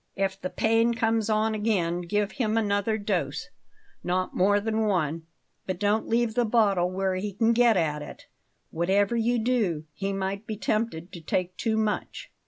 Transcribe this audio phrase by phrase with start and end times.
[0.15, 3.49] If the pain comes on again, give him another dose
[4.03, 5.27] not more than one;
[5.67, 8.25] but don't leave the bottle where he can get at it,
[8.71, 12.31] whatever you do; he might be tempted to take too much."